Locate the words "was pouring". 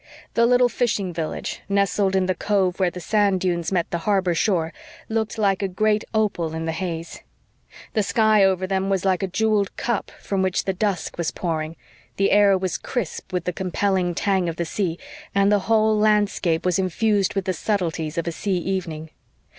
11.19-11.75